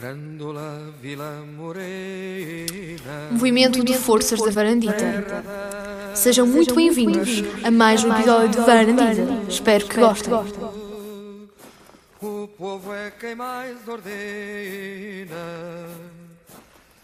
[0.00, 3.28] Grândola Vila Morena.
[3.32, 4.94] Movimento de Forças da Varandita.
[6.14, 7.28] Sejam muito bem-vindos
[7.62, 9.28] a mais um episódio de Varandita.
[9.46, 10.32] Espero que gostem.
[12.22, 15.36] O povo é quem mais ordena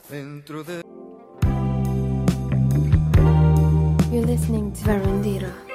[0.08, 0.80] dentro de.
[4.10, 5.65] You're listening to Verandira.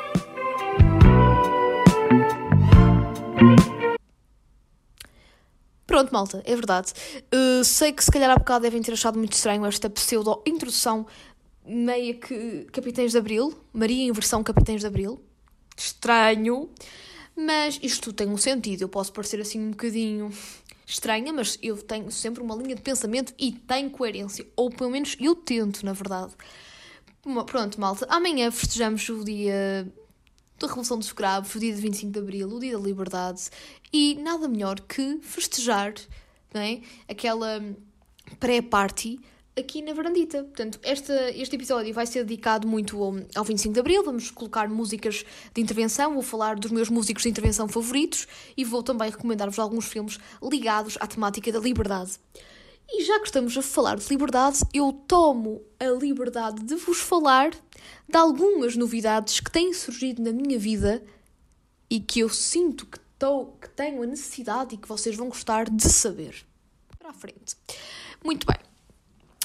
[5.92, 6.94] Pronto, malta, é verdade.
[7.34, 11.06] Uh, sei que se calhar há bocado devem ter achado muito estranho esta pseudo-introdução
[11.66, 15.22] meia que Capitães de Abril, Maria em versão Capitães de Abril.
[15.76, 16.70] Estranho,
[17.36, 18.84] mas isto tem um sentido.
[18.84, 20.32] Eu posso parecer assim um bocadinho
[20.86, 24.48] estranha, mas eu tenho sempre uma linha de pensamento e tenho coerência.
[24.56, 26.32] Ou pelo menos eu tento, na verdade.
[27.48, 29.86] Pronto, malta, amanhã festejamos o dia
[30.62, 33.50] da Revolução dos Escravos, o dia de 25 de Abril, o dia da Liberdade,
[33.92, 35.94] e nada melhor que festejar
[36.54, 36.82] não é?
[37.08, 37.62] aquela
[38.40, 39.20] pré-party
[39.58, 40.44] aqui na Varandita.
[40.44, 44.68] Portanto, esta, este episódio vai ser dedicado muito ao, ao 25 de Abril, vamos colocar
[44.70, 49.60] músicas de intervenção, vou falar dos meus músicos de intervenção favoritos e vou também recomendar-vos
[49.60, 52.20] alguns filmes ligados à temática da liberdade.
[52.94, 57.52] E já que estamos a falar de liberdade, eu tomo a liberdade de vos falar
[58.08, 61.04] de algumas novidades que têm surgido na minha vida
[61.90, 65.70] e que eu sinto que, tô, que tenho a necessidade e que vocês vão gostar
[65.70, 66.46] de saber.
[66.98, 67.56] Para a frente.
[68.24, 68.58] Muito bem.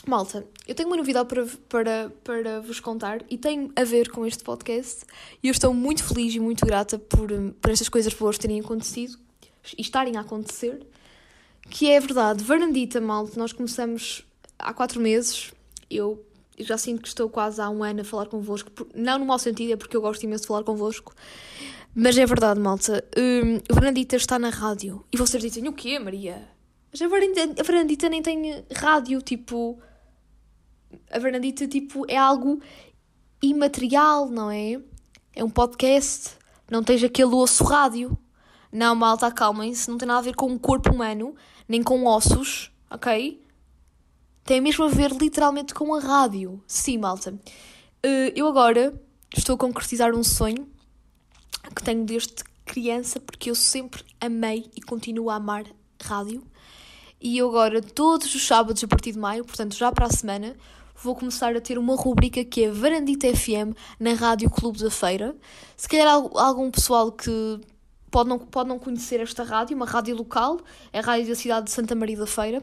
[0.07, 4.25] Malta, eu tenho uma novidade para, para, para vos contar e tem a ver com
[4.25, 5.05] este podcast
[5.43, 7.29] e eu estou muito feliz e muito grata por,
[7.61, 9.19] por estas coisas boas terem acontecido
[9.77, 10.87] e estarem a acontecer
[11.69, 14.25] que é verdade, Varandita, malta, nós começamos
[14.59, 15.53] há quatro meses,
[15.91, 16.25] eu
[16.59, 19.73] já sinto que estou quase há um ano a falar convosco, não no mau sentido,
[19.73, 21.15] é porque eu gosto imenso de falar convosco,
[21.95, 26.49] mas é verdade, malta, hum, Varandita está na rádio, e vocês dizem, o quê, Maria?
[26.93, 29.79] Mas a a Varandita nem tem rádio, tipo,
[31.11, 32.61] a Varandita, tipo, é algo
[33.43, 34.81] imaterial, não é?
[35.35, 36.31] É um podcast,
[36.71, 38.17] não tens aquele osso rádio.
[38.73, 41.35] Não, malta, acalmem-se, não tem nada a ver com o corpo humano,
[41.69, 43.41] nem com ossos, ok?
[44.47, 46.63] Tem mesmo a ver literalmente com a rádio.
[46.67, 47.35] Sim, malta.
[48.03, 48.95] Eh, eu agora
[49.37, 50.69] estou a concretizar um sonho
[51.75, 52.35] que tenho desde
[52.65, 55.65] criança, porque eu sempre amei e continuo a amar
[56.03, 56.43] rádio.
[57.21, 60.55] E eu agora, todos os sábados a partir de maio, portanto já para a semana,
[61.03, 65.35] vou começar a ter uma rubrica que é Varandita FM na Rádio Clube da Feira.
[65.77, 67.61] Se calhar al- algum pessoal que
[68.11, 70.61] pode não, pode não conhecer esta rádio, uma rádio local,
[70.93, 72.63] é a rádio da cidade de Santa Maria da Feira.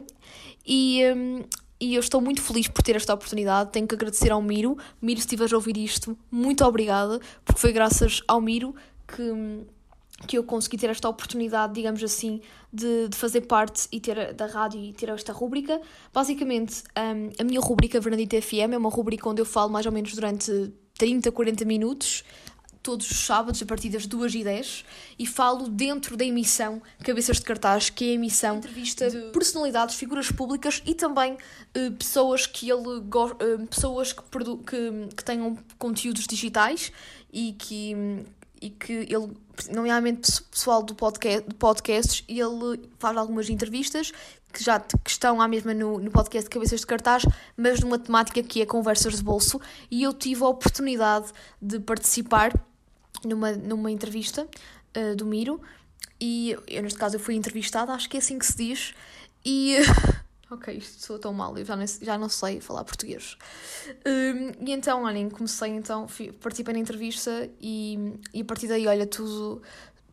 [0.66, 1.42] E, hum,
[1.84, 3.70] e eu estou muito feliz por ter esta oportunidade.
[3.70, 4.78] Tenho que agradecer ao Miro.
[5.02, 8.74] Miro, se estiveres a ouvir isto, muito obrigada, porque foi graças ao Miro
[9.06, 9.66] que,
[10.26, 12.40] que eu consegui ter esta oportunidade, digamos assim,
[12.72, 15.78] de, de fazer parte e ter da rádio e ter esta rúbrica.
[16.10, 19.92] Basicamente, hum, a minha rúbrica Vernadita FM é uma rúbrica onde eu falo mais ou
[19.92, 22.24] menos durante 30, 40 minutos,
[22.84, 24.84] todos os sábados, a partir das 2h10,
[25.18, 29.94] e falo dentro da emissão Cabeças de Cartaz, que é a emissão entrevista de personalidades,
[29.96, 31.38] figuras públicas e também
[31.74, 33.00] eh, pessoas que ele
[33.40, 36.92] eh, pessoas que, que, que tenham conteúdos digitais
[37.32, 37.96] e que,
[38.60, 39.32] e que ele,
[39.72, 44.12] nomeadamente pe- pessoal do podcast, de podcasts, ele faz algumas entrevistas
[44.52, 47.24] que já que estão à mesma no, no podcast Cabeças de Cartaz,
[47.56, 49.58] mas numa temática que é conversas de bolso,
[49.90, 52.52] e eu tive a oportunidade de participar
[53.26, 54.46] numa, numa entrevista
[54.92, 55.60] eh, do Miro,
[56.20, 58.94] e eu, neste caso, eu fui entrevistada, acho que é assim que se diz,
[59.44, 59.76] e...
[60.50, 63.36] ok, isto sou tão mal, eu já, nem, já não sei falar português.
[64.06, 66.06] Hum, e então, olhem, comecei então,
[66.40, 69.62] participei na entrevista e, e a partir daí, olha, tudo,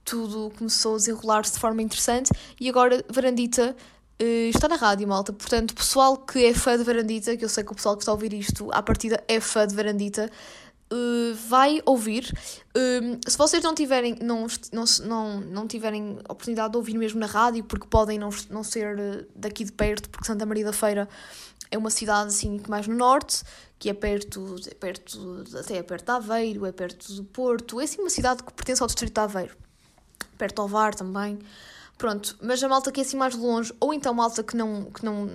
[0.03, 3.75] tudo começou a desenrolar-se de forma interessante e agora Varandita
[4.21, 5.33] eh, está na rádio, malta.
[5.33, 8.11] Portanto, pessoal que é fã de Varandita, que eu sei que o pessoal que está
[8.11, 10.29] a ouvir isto, à partida é fã de Varandita,
[10.91, 12.33] eh, vai ouvir.
[12.75, 17.27] Um, se vocês não tiverem, não, não, não, não tiverem oportunidade de ouvir mesmo na
[17.27, 21.07] rádio, porque podem não, não ser eh, daqui de perto, porque Santa Maria da Feira
[21.71, 23.41] é uma cidade assim que mais no norte,
[23.79, 27.85] que é perto, é perto, até é perto de Aveiro, é perto do Porto, é
[27.85, 29.55] assim uma cidade que pertence ao distrito de Aveiro,
[30.37, 31.39] perto do Ovar também.
[31.97, 35.05] Pronto, mas a malta que é assim mais longe, ou então malta que não, que
[35.05, 35.29] não,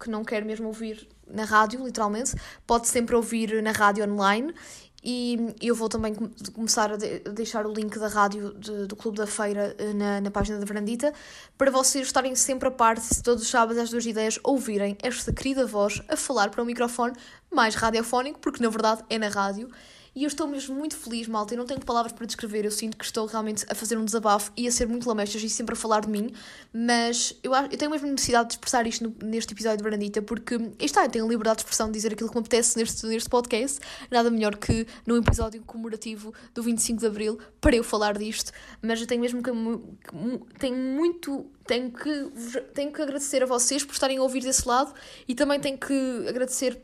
[0.00, 2.34] que não quer mesmo ouvir na rádio, literalmente,
[2.66, 4.54] pode sempre ouvir na rádio online.
[5.02, 8.86] E eu vou também com- começar a de- a deixar o link da rádio de-
[8.86, 11.12] do Clube da Feira eh, na, na página da Verandita
[11.56, 15.64] para vocês estarem sempre a parte, todos os sábados às duas ideias, ouvirem esta querida
[15.66, 17.14] voz a falar para um microfone
[17.52, 19.68] mais radiofónico, porque na verdade é na rádio.
[20.16, 21.52] E eu estou mesmo muito feliz, malta.
[21.52, 22.64] Eu não tenho palavras para descrever.
[22.64, 25.50] Eu sinto que estou realmente a fazer um desabafo e a ser muito lamechas e
[25.50, 26.32] sempre a falar de mim.
[26.72, 30.58] Mas eu, eu tenho mesmo necessidade de expressar isto no, neste episódio de Brandita, porque
[30.80, 33.78] está, eu tenho liberdade de expressão de dizer aquilo que me apetece neste, neste podcast.
[34.10, 38.52] Nada melhor que num episódio comemorativo do 25 de Abril para eu falar disto.
[38.80, 39.50] Mas eu tenho mesmo que.
[39.50, 41.44] que tenho muito.
[41.66, 42.30] Tenho que,
[42.72, 44.94] tenho que agradecer a vocês por estarem a ouvir desse lado
[45.26, 46.80] e também tenho que agradecer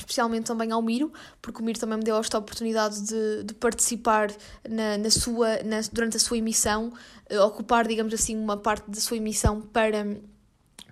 [0.00, 4.30] especialmente também ao Miro, porque o Miro também me deu esta oportunidade de, de participar
[4.68, 6.92] na, na sua, na, durante a sua emissão,
[7.30, 10.16] uh, ocupar, digamos assim, uma parte da sua emissão para,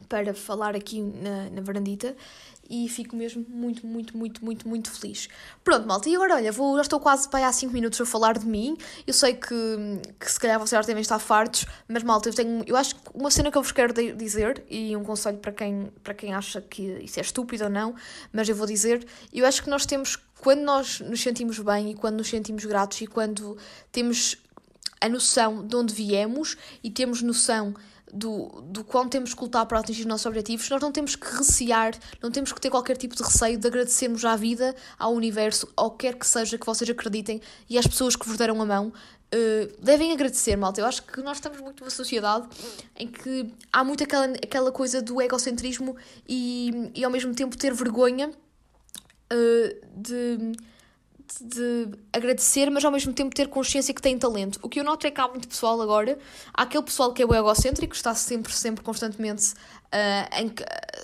[0.08, 2.14] para falar aqui na, na varandita
[2.68, 5.28] e fico mesmo muito, muito, muito, muito, muito feliz.
[5.64, 8.38] Pronto, malta, e agora olha, vou, já estou quase para há 5 minutos a falar
[8.38, 8.76] de mim.
[9.06, 9.54] Eu sei que,
[10.20, 12.62] que se calhar vocês já devem estar fartos, mas malta, eu tenho.
[12.66, 15.90] Eu acho que uma cena que eu vos quero dizer, e um conselho para quem,
[16.02, 17.94] para quem acha que isso é estúpido ou não,
[18.32, 21.94] mas eu vou dizer, eu acho que nós temos, quando nós nos sentimos bem e
[21.94, 23.56] quando nos sentimos gratos e quando
[23.90, 24.36] temos
[25.00, 27.74] a noção de onde viemos e temos noção
[28.12, 31.26] do, do quão temos que lutar para atingir os nossos objetivos, nós não temos que
[31.26, 35.68] recear, não temos que ter qualquer tipo de receio de agradecermos à vida, ao universo,
[35.76, 38.92] ao quer que seja que vocês acreditem e às pessoas que vos deram a mão.
[39.34, 40.80] Uh, devem agradecer, malta.
[40.80, 42.48] Eu acho que nós estamos muito numa sociedade
[42.96, 45.96] em que há muito aquela, aquela coisa do egocentrismo
[46.26, 50.52] e, e ao mesmo tempo ter vergonha uh, de
[51.40, 54.58] de agradecer, mas ao mesmo tempo ter consciência que tem talento.
[54.62, 56.18] O que eu noto é que há muito pessoal agora,
[56.54, 60.52] há aquele pessoal que é o egocêntrico, está sempre, sempre, constantemente, uh, em,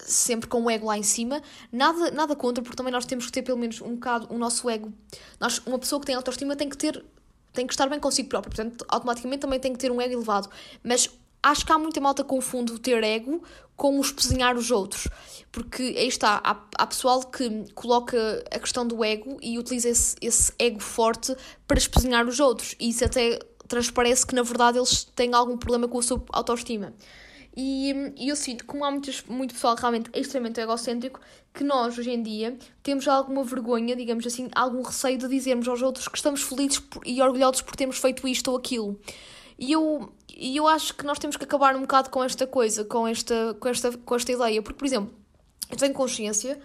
[0.06, 1.42] sempre com o ego lá em cima.
[1.70, 4.68] Nada, nada contra, porque também nós temos que ter pelo menos um bocado o nosso
[4.68, 4.92] ego.
[5.38, 7.04] Nós, uma pessoa que tem autoestima tem que ter,
[7.52, 10.48] tem que estar bem consigo própria, portanto, automaticamente também tem que ter um ego elevado.
[10.82, 11.08] Mas
[11.44, 13.42] acho que há muita malta confunde o ter ego
[13.76, 15.06] com o espezinhar os outros.
[15.52, 20.16] Porque aí está, há, há pessoal que coloca a questão do ego e utiliza esse,
[20.20, 21.36] esse ego forte
[21.68, 22.74] para espezinhar os outros.
[22.80, 23.38] E isso até
[23.68, 26.94] transparece que na verdade eles têm algum problema com a sua autoestima.
[27.56, 31.20] E, e eu sinto que, como há muitas, muito pessoal realmente extremamente egocêntrico,
[31.52, 35.80] que nós hoje em dia temos alguma vergonha, digamos assim, algum receio de dizermos aos
[35.80, 38.98] outros que estamos felizes por, e orgulhosos por termos feito isto ou aquilo.
[39.58, 42.84] E eu, e eu acho que nós temos que acabar um bocado com esta coisa,
[42.84, 44.62] com esta, com esta, com esta ideia.
[44.62, 45.14] Porque, por exemplo,
[45.70, 46.60] eu tenho consciência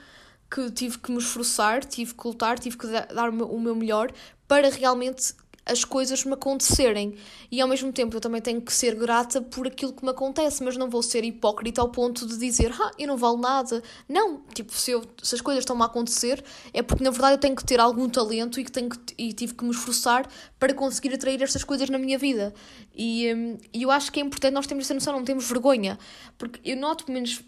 [0.49, 4.11] que tive que me esforçar, tive que lutar, tive que dar o meu melhor
[4.47, 5.35] para realmente
[5.69, 7.15] as coisas me acontecerem.
[7.51, 10.63] E ao mesmo tempo eu também tenho que ser grata por aquilo que me acontece,
[10.63, 13.81] mas não vou ser hipócrita ao ponto de dizer, ah, eu não valo nada.
[14.07, 16.43] Não, tipo, se, eu, se as coisas estão-me a acontecer,
[16.73, 19.33] é porque na verdade eu tenho que ter algum talento e, que tenho que, e
[19.33, 20.27] tive que me esforçar
[20.59, 22.53] para conseguir atrair estas coisas na minha vida.
[22.95, 25.97] E, hum, eu acho que é importante nós termos essa noção, não temos vergonha.
[26.37, 27.41] Porque eu noto, pelo menos,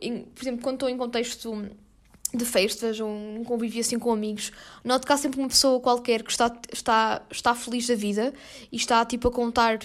[0.00, 1.68] em, por exemplo, quando estou em contexto
[2.34, 4.52] de festas, um convívio assim com amigos,
[4.84, 8.34] noto que há sempre uma pessoa qualquer que está, está, está feliz da vida
[8.70, 9.78] e está tipo a contar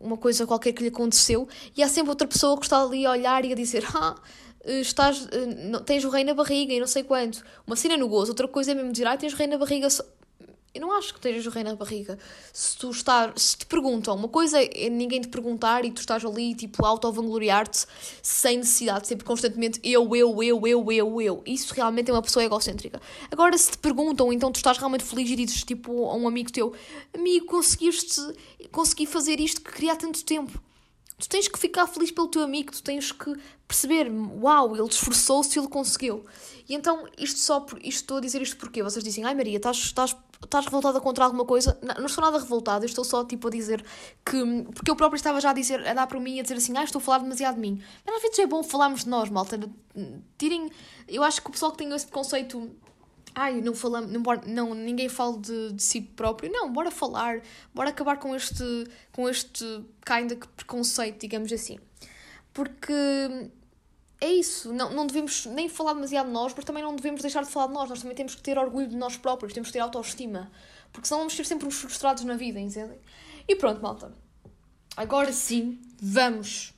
[0.00, 3.10] uma coisa qualquer que lhe aconteceu e há sempre outra pessoa que está ali a
[3.10, 4.14] olhar e a dizer ah,
[4.64, 7.44] estás, eh, tens o rei na barriga e não sei quanto.
[7.66, 9.88] Uma cena no gozo, outra coisa é mesmo dizer ah, tens o rei na barriga
[10.72, 12.16] eu não acho que estejas o rei na barriga.
[12.52, 16.24] Se tu estás, se te perguntam, uma coisa é ninguém te perguntar e tu estás
[16.24, 17.86] ali, tipo, auto-vangloriar-te
[18.22, 21.42] sem necessidade, sempre constantemente eu, eu, eu, eu, eu, eu.
[21.44, 23.00] Isso realmente é uma pessoa egocêntrica.
[23.30, 26.52] Agora, se te perguntam, então tu estás realmente feliz e dizes, tipo, a um amigo
[26.52, 26.72] teu,
[27.12, 28.20] amigo, conseguiste,
[28.70, 30.60] consegui fazer isto que queria há tanto tempo.
[31.18, 33.34] Tu tens que ficar feliz pelo teu amigo, tu tens que
[33.68, 36.24] perceber, uau, ele esforçou-se ele conseguiu.
[36.66, 39.76] E então, isto só, isto estou a dizer isto porque vocês dizem, ai Maria, estás,
[39.76, 41.78] estás, estás revoltada contra alguma coisa?
[41.82, 43.84] Não, não estou nada revoltada, estou só tipo a dizer
[44.24, 46.76] que, porque eu própria estava já a dizer, a dar para mim, a dizer assim,
[46.76, 47.82] ai estou a falar demasiado de mim.
[48.04, 49.58] Mas às vezes é bom falarmos de nós, malta.
[50.38, 50.70] Tirem,
[51.08, 52.70] eu acho que o pessoal que tem esse conceito
[53.34, 56.50] ai, não falamos, não, não, ninguém fala de, de si próprio.
[56.50, 57.40] Não, bora falar,
[57.74, 59.64] bora acabar com este, com este
[60.04, 61.78] kind of preconceito, digamos assim.
[62.52, 62.82] Porque
[64.20, 67.42] é isso, não, não devemos nem falar demasiado de nós, mas também não devemos deixar
[67.42, 67.88] de falar de nós.
[67.88, 70.50] Nós também temos que ter orgulho de nós próprios, temos que ter autoestima.
[70.92, 72.98] Porque senão vamos ser sempre uns frustrados na vida, entendem?
[73.48, 74.12] E pronto, malta.
[74.96, 76.74] Agora sim, vamos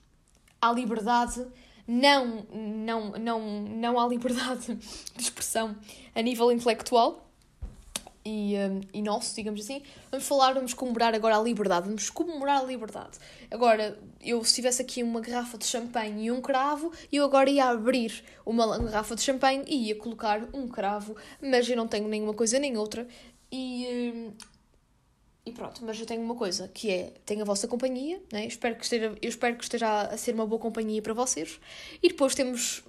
[0.61, 1.45] à liberdade
[1.87, 4.75] não, não, não, não há liberdade
[5.17, 5.77] de expressão
[6.15, 7.29] a nível intelectual
[8.25, 9.83] e, um, e nosso, digamos assim.
[10.11, 13.19] Vamos falar, vamos comemorar agora a liberdade, vamos comemorar a liberdade.
[13.51, 17.67] Agora, eu se tivesse aqui uma garrafa de champanhe e um cravo, eu agora ia
[17.67, 22.35] abrir uma garrafa de champanhe e ia colocar um cravo, mas eu não tenho nenhuma
[22.35, 23.07] coisa nem outra.
[23.51, 24.33] E, hum,
[25.45, 28.47] e pronto, mas eu tenho uma coisa, que é, tenho a vossa companhia, né?
[28.47, 31.59] espero, que esteja, eu espero que esteja a ser uma boa companhia para vocês.
[32.01, 32.85] E depois temos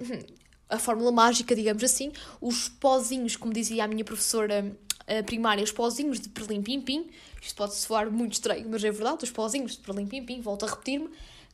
[0.69, 4.75] a fórmula mágica, digamos assim, os pozinhos, como dizia a minha professora
[5.07, 7.09] a primária os pozinhos de perlim pim pim.
[7.41, 10.65] Isto pode soar muito estranho, mas é verdade, os pozinhos de perlim pim pim, volto
[10.65, 11.09] a repetir-me,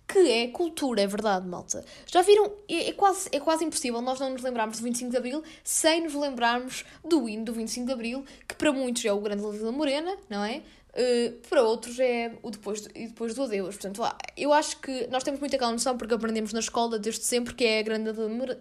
[0.08, 1.86] que é cultura, é verdade, malta.
[2.08, 2.51] Já viram?
[2.68, 6.01] É, é quase, é quase impossível nós não nos lembrarmos do 25 de Abril sem
[6.01, 9.72] nos lembrarmos do hino do 25 de Abril, que para muitos é o Grande Vila
[9.72, 10.63] Morena, não é?
[10.89, 13.75] Uh, para outros é o depois do, e depois do adeus.
[13.75, 14.01] Portanto,
[14.36, 17.63] eu acho que nós temos muita aquela noção porque aprendemos na escola desde sempre que
[17.63, 18.12] é a Grande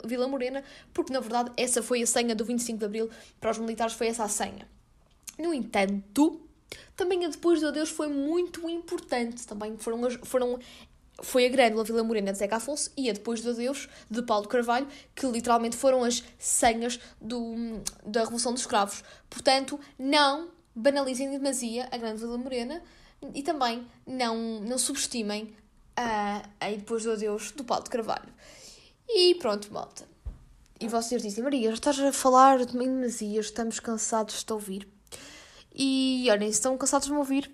[0.05, 3.59] Vila Morena, porque na verdade essa foi a senha do 25 de Abril para os
[3.59, 4.69] militares, foi essa a senha.
[5.39, 6.41] No entanto,
[6.97, 9.47] também a depois do adeus foi muito importante.
[9.47, 10.59] Também foram, as, foram
[11.21, 14.47] foi a Grândola Vila Morena de Zeca Afonso e a Depois do Adeus de Paulo
[14.47, 19.03] Carvalho, que literalmente foram as senhas do, da Revolução dos Escravos.
[19.29, 22.83] Portanto, não banalizem em demasia a Grande Vila Morena
[23.35, 25.55] e também não, não subestimem
[25.97, 28.33] a, a Depois do Adeus do Paulo de Carvalho.
[29.09, 30.07] E pronto, malta.
[30.81, 34.98] E vocês dizem, Maria, estás a falar de demasia, estamos cansados de te ouvir.
[35.79, 37.51] E olhem, se estão cansados de me ouvir,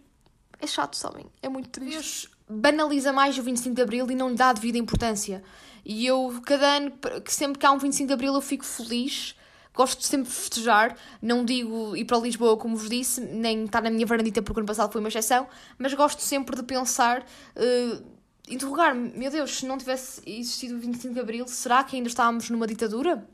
[0.59, 1.27] é chato, sabem?
[1.43, 4.79] É muito triste banaliza mais o 25 de Abril e não lhe dá a devida
[4.79, 5.43] importância.
[5.85, 6.93] E eu, cada ano,
[7.25, 9.35] que sempre que há um 25 de Abril, eu fico feliz.
[9.75, 10.97] Gosto de sempre festejar.
[11.21, 14.67] Não digo ir para Lisboa, como vos disse, nem estar na minha varandita, porque ano
[14.67, 15.49] passado foi uma exceção.
[15.79, 18.05] Mas gosto sempre de pensar, uh,
[18.49, 22.49] interrogar-me: meu Deus, se não tivesse existido o 25 de Abril, será que ainda estávamos
[22.51, 23.27] numa ditadura?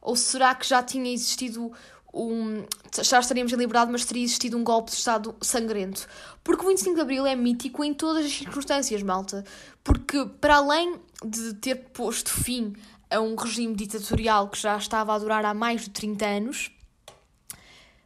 [0.00, 1.72] Ou será que já tinha existido
[2.12, 2.64] um,
[3.00, 6.08] já estaríamos em liberdade, mas teria existido um golpe de Estado sangrento.
[6.42, 9.44] Porque o 25 de Abril é mítico em todas as circunstâncias, malta.
[9.84, 12.74] Porque, para além de ter posto fim
[13.08, 16.70] a um regime ditatorial que já estava a durar há mais de 30 anos,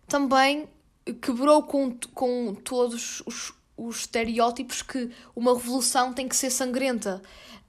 [0.06, 0.68] também
[1.20, 7.22] quebrou com, com todos os, os estereótipos que uma revolução tem que ser sangrenta.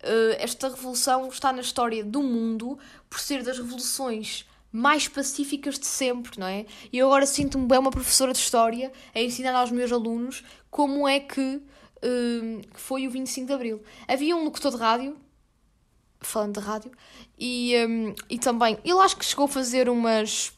[0.03, 2.77] Uh, esta revolução está na história do mundo
[3.09, 6.65] por ser das revoluções mais pacíficas de sempre, não é?
[6.91, 11.07] E eu agora sinto-me bem uma professora de História a ensinar aos meus alunos como
[11.07, 11.61] é que
[12.03, 13.81] um, foi o 25 de Abril.
[14.05, 15.17] Havia um locutor de rádio,
[16.19, 16.91] falando de rádio,
[17.39, 20.51] e, um, e também, ele acho que chegou a fazer umas,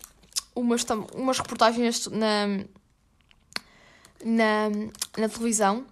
[0.56, 0.84] umas,
[1.14, 2.48] umas reportagens na,
[4.26, 4.70] na,
[5.16, 5.86] na televisão,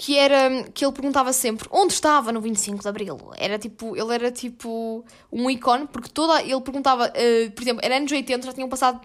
[0.00, 3.18] que era que ele perguntava sempre onde estava no 25 de Abril.
[3.36, 7.98] Era tipo, ele era tipo um ícone, porque toda ele perguntava, uh, por exemplo, era
[7.98, 8.98] anos 80, já tinham passado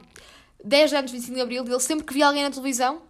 [0.64, 3.02] 10 anos de 25 de Abril, e ele sempre que via alguém na televisão,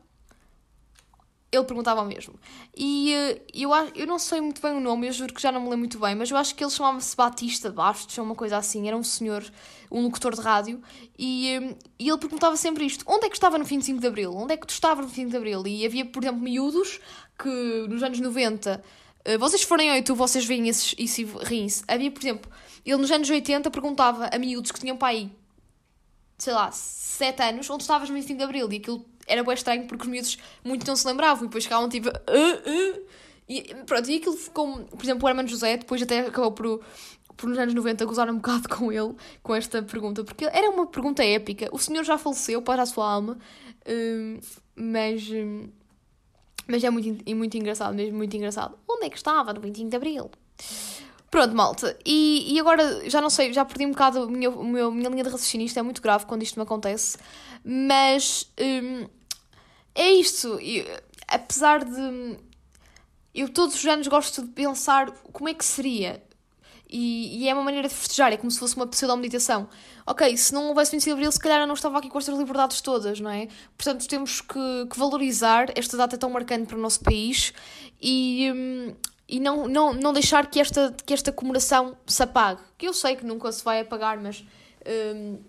[1.51, 2.34] ele perguntava o mesmo.
[2.75, 5.60] E uh, eu, eu não sei muito bem o nome, eu juro que já não
[5.60, 8.58] me lembro muito bem, mas eu acho que ele chamava-se Batista Bastos, ou uma coisa
[8.58, 9.46] assim, era um senhor,
[9.92, 10.82] um locutor de rádio,
[11.18, 14.36] e, uh, e ele perguntava sempre isto: onde é que estava no 25 de Abril?
[14.36, 15.68] Onde é que tu estava no 25 de Abril?
[15.68, 17.00] E havia, por exemplo, miúdos
[17.38, 18.84] que nos anos 90,
[19.27, 21.84] uh, vocês forem ao YouTube, vocês veem esses, e riem-se.
[21.88, 22.51] Havia, por exemplo,
[22.86, 25.32] ele nos anos 80 perguntava a miúdos que tinham pai,
[26.38, 28.72] sei lá, 7 anos, onde estavas no 25 de Abril?
[28.72, 31.89] E aquilo era bem estranho porque os miúdos muito não se lembravam e depois ficavam
[31.89, 32.10] tipo.
[32.10, 33.06] Uh, uh.
[33.48, 34.86] E pronto, e aquilo ficou.
[34.86, 36.82] Por exemplo, o Hermano José depois até acabou por,
[37.36, 40.88] por nos anos 90 gozar um bocado com ele, com esta pergunta, porque era uma
[40.88, 41.70] pergunta épica.
[41.72, 43.38] O senhor já faleceu para a sua alma,
[43.88, 44.39] uh,
[44.75, 45.30] mas.
[45.30, 45.70] Hum,
[46.68, 48.77] mas é muito, muito engraçado, mesmo muito engraçado.
[48.89, 50.32] Onde é que estava no 25 de Abril?
[51.30, 51.98] Pronto, malta.
[52.06, 55.24] E, e agora, já não sei, já perdi um bocado a minha, a minha linha
[55.24, 55.65] de raciocínio.
[55.65, 57.18] Isto é muito grave quando isto me acontece.
[57.63, 59.08] Mas hum,
[59.94, 60.60] é isto.
[60.60, 60.86] Eu,
[61.27, 62.38] apesar de.
[63.34, 66.24] Eu todos os anos gosto de pensar como é que seria.
[66.88, 69.68] E, e é uma maneira de festejar, é como se fosse uma pseudo-meditação.
[70.06, 72.38] Ok, se não houvesse 25 de Abril, se calhar eu não estava aqui com estas
[72.38, 73.48] liberdades todas, não é?
[73.77, 77.54] Portanto, temos que, que valorizar esta data tão marcante para o nosso país
[78.01, 78.96] e, hum,
[79.27, 82.62] e não, não, não deixar que esta, que esta comemoração se apague.
[82.77, 84.46] Que eu sei que nunca se vai apagar, mas
[85.15, 85.39] hum,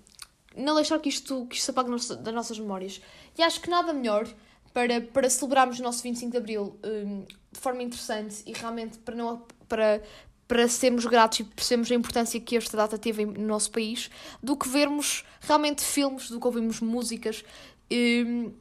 [0.57, 3.00] não deixar que isto, que isto se apague das nossas memórias.
[3.37, 4.26] E acho que nada melhor
[4.73, 9.14] para, para celebrarmos o nosso 25 de Abril hum, de forma interessante e realmente para,
[9.14, 10.02] não, para,
[10.49, 14.11] para sermos gratos e percebermos a importância que esta data teve no nosso país,
[14.43, 17.45] do que vermos realmente filmes, do que ouvirmos músicas.
[17.93, 18.53] Um,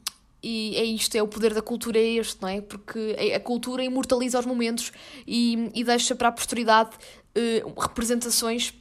[0.41, 2.61] e é isto, é o poder da cultura, é este, não é?
[2.61, 4.91] Porque a cultura imortaliza os momentos
[5.25, 6.91] e, e deixa para a posteridade
[7.35, 8.71] uh, representações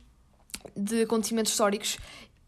[0.76, 1.96] de acontecimentos históricos.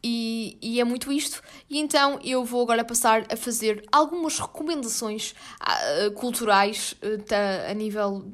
[0.04, 1.42] E, e, é muito isto.
[1.68, 8.30] E então eu vou agora passar a fazer algumas recomendações uh, culturais uh, a nível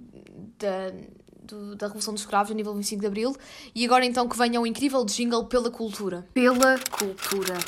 [0.58, 0.92] da
[1.42, 3.36] do, da Revolução dos Escravos a nível 25 de Abril
[3.74, 6.26] e agora então que venha o um incrível jingle pela cultura.
[6.32, 7.58] Pela cultura.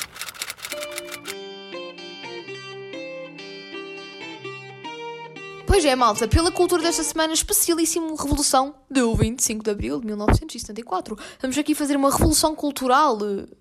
[5.75, 11.17] Pois é, malta, pela cultura desta semana, especialíssimo Revolução do 25 de Abril de 1974.
[11.41, 13.17] Vamos aqui fazer uma revolução cultural.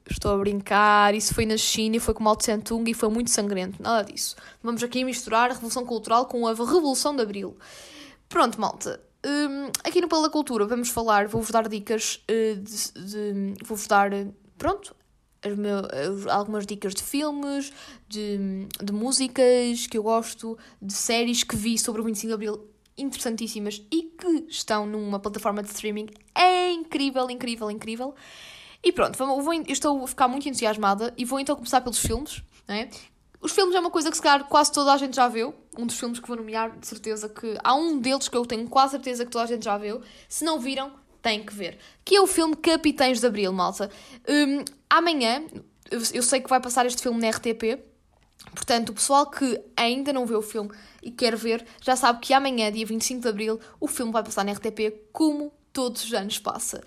[0.08, 3.30] Estou a brincar, isso foi na China, foi com Mao Tse Tung e foi muito
[3.30, 4.36] sangrento, nada disso.
[4.62, 7.56] Vamos aqui misturar a Revolução Cultural com a Revolução de Abril.
[8.28, 9.00] Pronto, malta.
[9.24, 13.06] Hum, aqui no Pela Cultura vamos falar, vou-vos dar dicas uh, de,
[13.54, 14.94] de- vou-vos dar, uh, pronto,
[15.56, 17.72] meu- as- algumas dicas de filmes,
[18.08, 22.68] de, de músicas que eu gosto, de séries que vi sobre o 25 de Abril
[22.96, 28.14] interessantíssimas e que estão numa plataforma de streaming é incrível, incrível, incrível.
[28.82, 32.42] E pronto, vou, eu estou a ficar muito entusiasmada e vou então começar pelos filmes,
[32.68, 32.88] não é?
[33.44, 35.54] Os filmes é uma coisa que se calhar quase toda a gente já viu.
[35.76, 37.58] Um dos filmes que vou nomear, de certeza que.
[37.62, 40.00] Há um deles que eu tenho quase certeza que toda a gente já viu.
[40.26, 41.76] Se não viram, têm que ver.
[42.02, 43.90] Que é o filme Capitães de Abril, malta.
[44.26, 45.44] Hum, amanhã,
[45.90, 47.84] eu, sei que vai passar este filme na RTP.
[48.54, 50.70] Portanto, o pessoal que ainda não vê o filme
[51.02, 54.42] e quer ver, já sabe que amanhã, dia 25 de Abril, o filme vai passar
[54.46, 56.82] na RTP como todos os anos passa.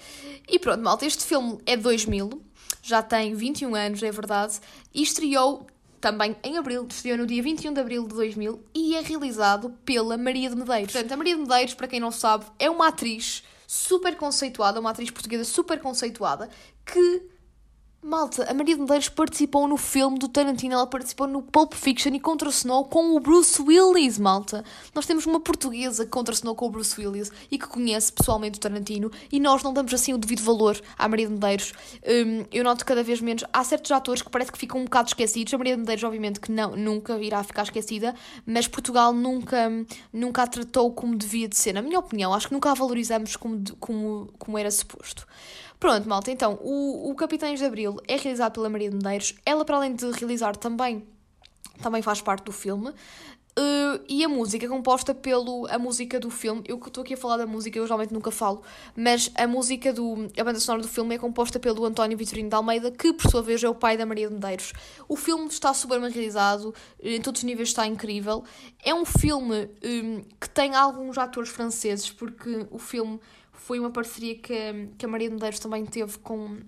[0.50, 2.42] E pronto, malta, este filme é de 2000,
[2.82, 4.60] já tem 21 anos, é verdade,
[4.92, 5.68] e estreou
[6.00, 10.18] também em Abril, estreou no dia 21 de Abril de 2000 e é realizado pela
[10.18, 10.94] Maria de Medeiros.
[10.94, 14.92] Portanto, a Maria de Medeiros, para quem não sabe, é uma atriz super conceituada, uma
[14.92, 16.50] atriz portuguesa super conceituada,
[16.86, 17.24] que
[18.08, 22.14] Malta, a Maria de Medeiros participou no filme do Tarantino, ela participou no Pulp Fiction
[22.14, 24.64] e contracenou com o Bruce Willis, malta.
[24.96, 28.62] Nós temos uma portuguesa que contracenou com o Bruce Willis e que conhece pessoalmente o
[28.62, 31.74] Tarantino e nós não damos assim o devido valor à Maria de Medeiros.
[32.08, 33.44] Hum, eu noto cada vez menos.
[33.52, 35.54] Há certos atores que parece que ficam um bocado esquecidos.
[35.54, 39.70] A Maria de Medeiros, obviamente, que não, nunca irá ficar esquecida, mas Portugal nunca,
[40.14, 41.74] nunca a tratou como devia de ser.
[41.74, 45.28] Na minha opinião, acho que nunca a valorizamos como, como, como era suposto.
[45.80, 49.36] Pronto, malta, então, o, o Capitães de Abril é realizado pela Maria de Medeiros.
[49.46, 51.08] Ela, para além de realizar, também,
[51.82, 52.94] também faz parte do filme.
[53.58, 55.66] Uh, e a música composta pelo.
[55.72, 56.62] A música do filme.
[56.68, 58.62] Eu que estou aqui a falar da música, eu geralmente nunca falo.
[58.96, 60.28] Mas a música do.
[60.38, 63.42] A banda sonora do filme é composta pelo António Vitorino de Almeida, que por sua
[63.42, 64.74] vez é o pai da Maria de Medeiros.
[65.10, 68.44] O filme está super bem realizado, em todos os níveis está incrível.
[68.86, 73.20] É um filme um, que tem alguns atores franceses, porque o filme
[73.58, 76.60] foi uma parceria que, que a Maria de Medeiros também teve com,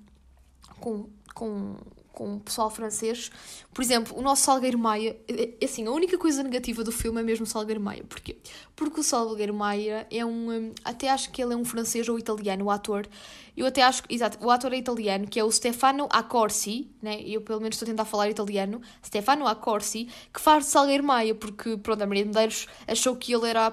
[0.79, 1.77] com, com,
[2.19, 3.31] com o pessoal francês.
[3.73, 7.21] Por exemplo, o nosso Salgueiro Maia, é- é assim, a única coisa negativa do filme
[7.21, 8.03] é mesmo o Salgueiro Maia.
[8.03, 8.35] Porquê?
[8.75, 12.19] Porque o Salgueiro Maia é um, hum, até acho que ele é um francês ou
[12.19, 13.07] italiano, o ator.
[13.55, 17.21] Eu até acho, exato, o ator é italiano, que é o Stefano Accorsi, né?
[17.21, 18.81] Eu pelo menos estou a tentar falar italiano.
[19.05, 23.33] Stefano Accorsi, que faz de Salgueiro Maia, porque, pronto, a Maria de Medeiros achou que
[23.33, 23.71] ele era a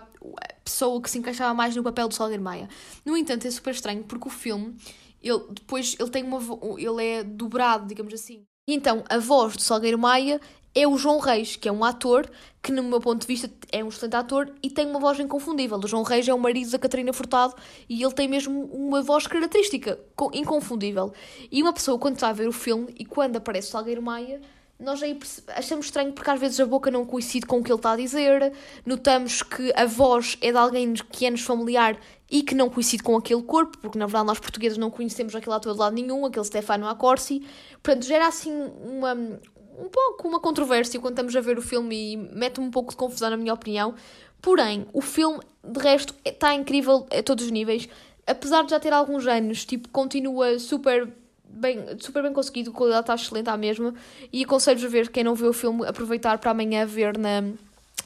[0.63, 2.69] pessoa que se encaixava mais no papel do Salgueiro Maia.
[3.05, 4.77] No entanto, é super estranho, porque o filme
[5.23, 6.39] ele depois ele tem uma
[6.79, 8.45] ele é dobrado, digamos assim.
[8.69, 10.41] Então a voz do Salgueiro Maia
[10.75, 12.31] é o João Reis, que é um ator
[12.63, 15.79] que, no meu ponto de vista, é um excelente ator e tem uma voz inconfundível.
[15.79, 17.55] O João Reis é o marido da Catarina Furtado
[17.89, 21.15] e ele tem mesmo uma voz característica, co- inconfundível.
[21.51, 24.39] E uma pessoa, quando está a ver o filme e quando aparece o Salgueiro Maia,
[24.79, 25.19] nós aí
[25.55, 27.97] achamos estranho porque às vezes a boca não coincide com o que ele está a
[27.97, 28.53] dizer,
[28.85, 31.99] notamos que a voz é de alguém que é-nos familiar
[32.31, 35.55] e que não coincide com aquele corpo, porque na verdade nós portugueses não conhecemos aquele
[35.55, 37.47] ator de lado nenhum, aquele Stefano Accorsi.
[37.83, 42.17] Portanto, gera assim uma, um pouco uma controvérsia quando estamos a ver o filme e
[42.17, 43.95] mete um pouco de confusão, na minha opinião.
[44.43, 47.89] Porém, o filme, de resto, está incrível a todos os níveis.
[48.27, 51.13] Apesar de já ter alguns anos, tipo, continua super
[51.57, 53.95] bem, super bem conseguido, a qualidade está excelente à mesma.
[54.33, 57.43] E aconselho-vos a ver, quem não viu o filme, aproveitar para amanhã ver na,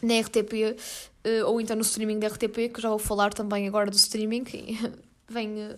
[0.03, 0.77] na RTP
[1.25, 4.45] eh, ou então no streaming da RTP, que já vou falar também agora do streaming.
[5.29, 5.77] Vem eh,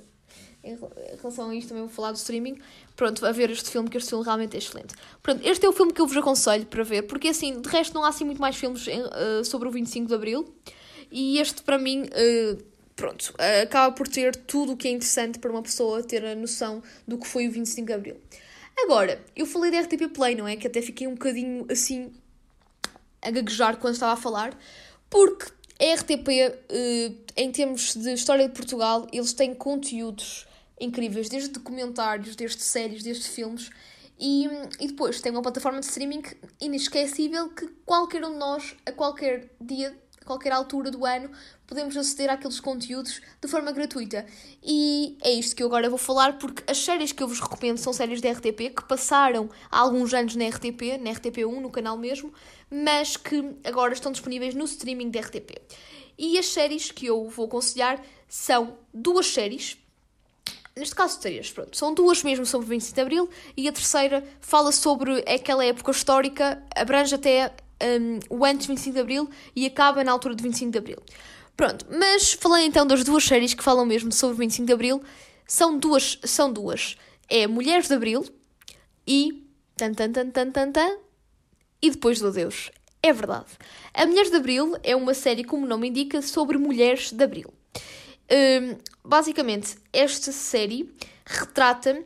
[0.65, 2.57] em rel- em relação a isto, também vou falar do streaming.
[2.95, 4.95] Pronto, a ver este filme, que este filme realmente é excelente.
[5.23, 7.95] Pronto, este é o filme que eu vos aconselho para ver, porque assim, de resto,
[7.95, 10.55] não há assim muito mais filmes eh, sobre o 25 de Abril.
[11.11, 12.57] E este, para mim, eh,
[12.97, 16.83] pronto, acaba por ter tudo o que é interessante para uma pessoa ter a noção
[17.07, 18.17] do que foi o 25 de Abril.
[18.79, 20.57] Agora, eu falei da RTP Play, não é?
[20.57, 22.13] Que até fiquei um bocadinho assim
[23.21, 24.59] a gaguejar quando estava a falar,
[25.09, 25.47] porque
[25.81, 26.29] a RTP,
[26.69, 30.47] eh, em termos de história de Portugal, eles têm conteúdos
[30.81, 33.71] incríveis, desde documentários, desde séries, desde filmes,
[34.19, 34.47] e,
[34.81, 36.23] e depois tem uma plataforma de streaming
[36.61, 41.31] inesquecível que qualquer um de nós, a qualquer dia, a qualquer altura do ano,
[41.73, 44.27] podemos aceder àqueles conteúdos de forma gratuita.
[44.63, 47.79] E é isto que eu agora vou falar, porque as séries que eu vos recomendo
[47.79, 51.97] são séries da RTP que passaram há alguns anos na RTP, na RTP1, no canal
[51.97, 52.31] mesmo,
[52.71, 55.63] mas que agora estão disponíveis no streaming da RTP.
[56.19, 59.79] E as séries que eu vou aconselhar são duas séries
[60.75, 61.77] Neste caso, três, pronto.
[61.77, 66.63] São duas mesmo sobre 25 de Abril e a terceira fala sobre aquela época histórica,
[66.75, 67.53] abrange até
[68.01, 70.99] hum, o antes de 25 de Abril e acaba na altura de 25 de Abril.
[71.63, 75.01] Pronto, mas falando então das duas séries que falam mesmo sobre 25 de Abril,
[75.47, 76.97] são duas, são duas.
[77.29, 78.25] É Mulheres de Abril
[79.07, 79.47] e
[79.77, 80.99] tan tan tan tan tan tan
[81.81, 82.73] e depois do Adeus.
[83.01, 83.47] É verdade.
[83.95, 87.55] A Mulheres de Abril é uma série, como o nome indica, sobre mulheres de Abril.
[88.29, 90.93] Hum, basicamente, esta série
[91.25, 92.05] retrata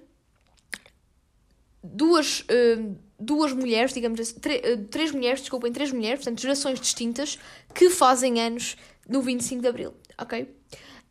[1.83, 2.45] duas,
[2.79, 7.39] hum, duas mulheres, digamos assim, eh, três mulheres, desculpem, três mulheres, portanto, gerações distintas,
[7.75, 8.77] que fazem anos
[9.09, 10.55] no 25 de Abril, ok?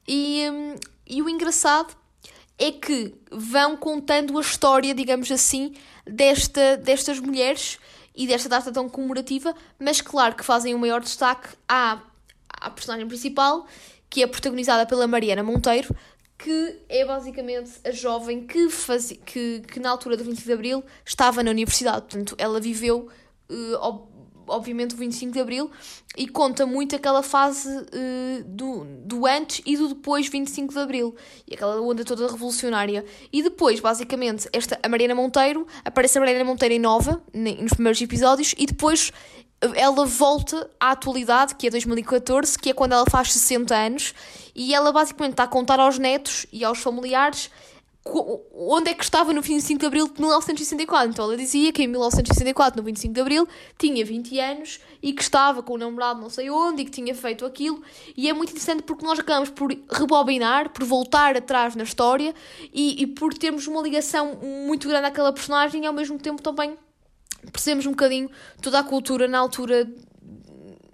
[0.08, 0.76] E, hum,
[1.08, 1.96] e o engraçado
[2.58, 5.74] é que vão contando a história, digamos assim,
[6.06, 7.78] desta, destas mulheres
[8.16, 12.02] e desta data tão comemorativa, mas claro que fazem o maior destaque à,
[12.50, 13.68] à personagem principal,
[14.10, 15.94] que é protagonizada pela Mariana Monteiro,
[16.38, 20.84] que é basicamente a jovem que, fazia, que, que na altura do 25 de Abril
[21.04, 22.02] estava na universidade.
[22.02, 23.10] Portanto, ela viveu,
[23.82, 24.08] ob-
[24.48, 25.72] obviamente, o 25 de Abril
[26.18, 31.16] e conta muito aquela fase eh, do, do antes e do depois 25 de Abril.
[31.48, 33.06] E aquela onda toda revolucionária.
[33.32, 38.02] E depois, basicamente, esta, a Mariana Monteiro, aparece a Mariana Monteiro em nova, nos primeiros
[38.02, 39.12] episódios, e depois
[39.76, 44.14] ela volta à atualidade, que é 2014, que é quando ela faz 60 anos,
[44.54, 47.50] e ela basicamente está a contar aos netos e aos familiares
[48.08, 51.10] onde é que estava no 25 de Abril de 1964.
[51.10, 55.22] Então ela dizia que em 1964, no 25 de Abril, tinha 20 anos e que
[55.22, 57.82] estava com o namorado não sei onde e que tinha feito aquilo.
[58.15, 62.34] E é muito interessante porque nós acabamos por rebobinar, por voltar atrás na história
[62.74, 64.38] e, e por termos uma ligação
[64.68, 66.78] muito grande àquela personagem e ao mesmo tempo também
[67.52, 68.30] percebemos um bocadinho
[68.62, 69.88] toda a cultura na altura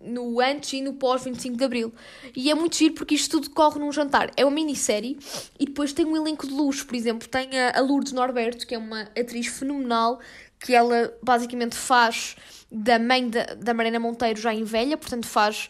[0.04, 1.94] no antes e no pós 25 de Abril.
[2.36, 4.32] E é muito giro porque isto tudo decorre num jantar.
[4.36, 5.18] É uma minissérie
[5.60, 6.86] e depois tem um elenco de luxo.
[6.86, 10.20] Por exemplo, tem a, a Lourdes Norberto, que é uma atriz fenomenal,
[10.60, 12.36] que ela basicamente faz
[12.72, 15.70] da mãe da, da Mariana Monteiro já em velha, portanto faz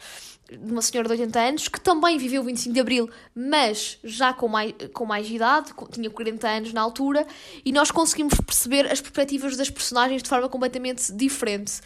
[0.52, 4.34] de uma senhora de 80 anos, que também viveu o 25 de Abril, mas já
[4.34, 7.26] com mais, com mais idade, tinha 40 anos na altura,
[7.64, 11.82] e nós conseguimos perceber as perspectivas das personagens de forma completamente diferente.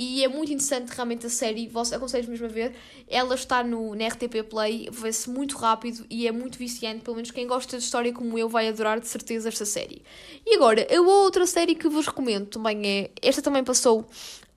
[0.00, 2.72] E é muito interessante realmente a série, aconselho mesmo a ver.
[3.08, 7.00] Ela está no, na RTP Play, vê-se muito rápido e é muito viciante.
[7.00, 10.00] Pelo menos quem gosta de história como eu vai adorar de certeza esta série.
[10.46, 13.10] E agora, a outra série que vos recomendo também é.
[13.20, 14.06] Esta também passou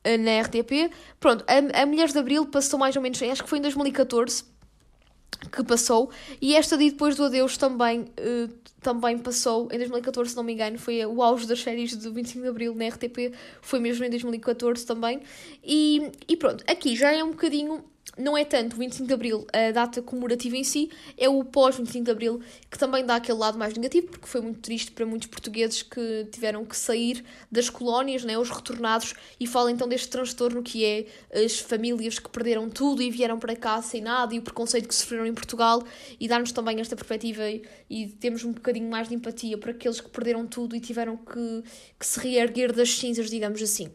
[0.04, 0.92] na RTP.
[1.20, 4.52] Pronto, a, a Mulheres de Abril passou mais ou menos, acho que foi em 2014
[5.50, 6.12] que passou,
[6.42, 8.48] e esta de depois do Adeus também, eh,
[8.82, 9.70] também passou.
[9.72, 12.76] Em 2014, se não me engano, foi o auge das séries de 25 de Abril
[12.76, 15.22] na RTP, foi mesmo em 2014 também,
[15.64, 17.84] e, e pronto, aqui já é um bocadinho,
[18.22, 22.04] não é tanto o 25 de Abril a data comemorativa em si, é o pós-25
[22.04, 25.28] de Abril que também dá aquele lado mais negativo, porque foi muito triste para muitos
[25.28, 30.62] portugueses que tiveram que sair das colónias, né, os retornados, e fala então deste transtorno
[30.62, 31.06] que é
[31.44, 34.96] as famílias que perderam tudo e vieram para cá sem nada e o preconceito que
[34.96, 35.84] sofreram em Portugal
[36.20, 40.00] e dar-nos também esta perspectiva e, e temos um bocadinho mais de empatia para aqueles
[40.00, 41.64] que perderam tudo e tiveram que,
[42.00, 43.90] que se reerguer das cinzas, digamos assim.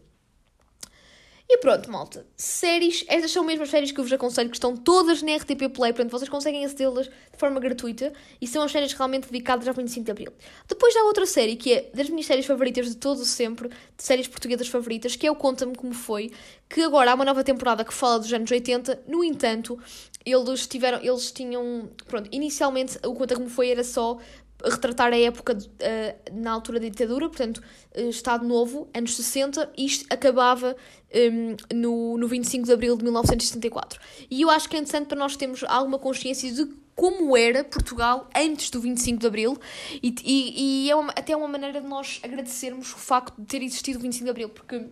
[1.49, 2.27] E pronto, malta.
[2.37, 5.69] Séries, estas são mesmo as séries que eu vos aconselho, que estão todas na RTP
[5.73, 9.75] Play, portanto vocês conseguem acedê-las de forma gratuita e são as séries realmente dedicadas ao
[9.75, 10.33] 25 de Abril.
[10.67, 14.03] Depois há outra série que é das minhas séries favoritas de todo o sempre, de
[14.03, 16.33] séries portuguesas favoritas, que é o Conta-me Como Foi,
[16.69, 19.79] que agora há uma nova temporada que fala dos anos 80, no entanto,
[20.25, 24.19] eles tiveram, eles tinham, pronto, inicialmente o Conta Como Foi era só
[24.65, 27.63] retratar a época de- eh, na altura da ditadura, portanto,
[27.95, 30.77] eh, Estado Novo, anos 60, e isto acabava
[31.15, 34.01] hum, no, no 25 de abril de 1974.
[34.31, 38.29] E eu acho que é interessante para nós termos alguma consciência de como era Portugal
[38.35, 39.59] antes do 25 de abril,
[40.03, 43.63] e, e, e é uma- até uma maneira de nós agradecermos o facto de ter
[43.63, 44.87] existido o 25 de abril, porque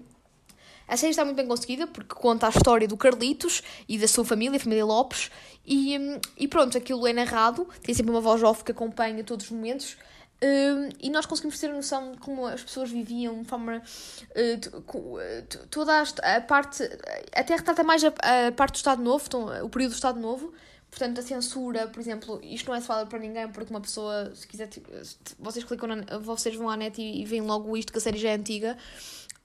[0.87, 4.22] a série está muito bem conseguida porque conta a história do Carlitos e da sua
[4.22, 5.31] família, a família Lopes,
[5.66, 9.46] e, hum, e pronto, aquilo é narrado, tem sempre uma voz off que acompanha todos
[9.46, 9.96] os momentos.
[10.42, 13.81] hum, e nós conseguimos ter a noção de como as pessoas viviam de forma.
[14.37, 16.83] uh, uh, t- toda a, parte.
[17.35, 20.53] Até retrata mais a, a parte do Estado Novo, então, o período do Estado Novo.
[20.90, 24.46] Portanto, a censura, por exemplo, isto não é falado para ninguém, porque uma pessoa, se
[24.46, 24.81] quiser, se-
[25.40, 28.18] vocês clicam na, vocês vão à net e, e veem logo isto, que a série
[28.18, 28.77] já é antiga.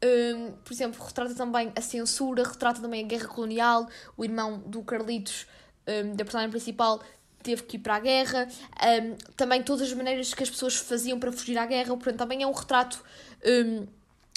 [0.03, 3.87] Hum, por exemplo, retrata também a censura, retrata também a guerra colonial.
[4.15, 5.47] O irmão do Carlitos,
[5.89, 7.01] hum, da personagem principal,
[7.41, 8.47] teve que ir para a guerra.
[8.47, 11.89] Hum, também todas as maneiras que as pessoas faziam para fugir à guerra.
[11.89, 13.03] Portanto, também é um retrato
[13.45, 13.87] hum,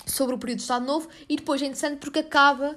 [0.07, 1.09] sobre o período do Estado Novo.
[1.29, 2.77] E depois é interessante porque acaba.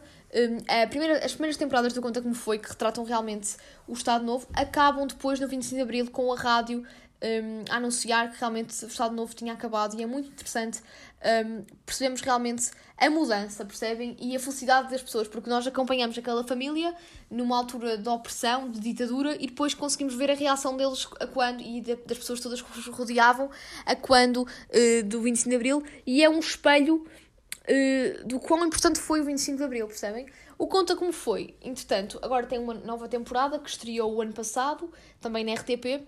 [0.68, 3.56] a primeira, as primeiras temporadas do Conta Como Foi, que retratam realmente
[3.88, 6.86] o Estado Novo, acabam depois no 25 de Abril com a rádio
[7.26, 10.82] um, a anunciar que realmente o Estado Novo tinha acabado e é muito interessante
[11.26, 14.16] um, percebemos realmente a mudança, percebem?
[14.20, 16.96] E a felicidade das pessoas, porque nós acompanhamos aquela família
[17.30, 21.62] numa altura de opressão, de ditadura, e depois conseguimos ver a reação deles a quando,
[21.62, 23.50] e de, das pessoas todas que os rodeavam,
[23.86, 29.00] a quando uh, do 25 de Abril, e é um espelho uh, do quão importante
[29.00, 30.26] foi o 25 de Abril, percebem?
[30.58, 34.90] O Conta Como Foi, entretanto, agora tem uma nova temporada que estreou o ano passado,
[35.20, 36.08] também na RTP,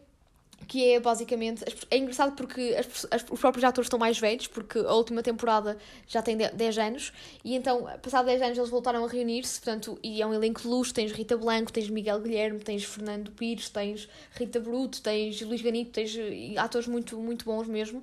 [0.67, 1.63] que é basicamente.
[1.89, 5.77] É engraçado porque as, as, os próprios atores estão mais velhos, porque a última temporada
[6.07, 10.21] já tem 10 anos, e então, passado 10 anos, eles voltaram a reunir-se, portanto, e
[10.21, 14.59] é um elenco luxo: tens Rita Blanco, tens Miguel Guilherme, tens Fernando Pires, tens Rita
[14.59, 16.15] Bruto, tens Luís Ganito, tens
[16.57, 18.01] atores muito, muito bons mesmo.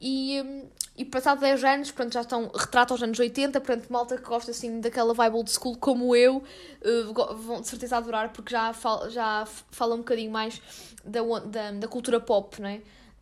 [0.00, 0.64] E,
[0.96, 4.50] e passado 10 anos, pronto, já estão, retrato aos anos 80, portanto, malta que gosta
[4.50, 9.10] assim daquela vibe old school como eu, uh, vão de certeza adorar, porque já fala,
[9.10, 10.60] já fala um bocadinho mais
[11.04, 12.80] da, da, da cultura pop, não é?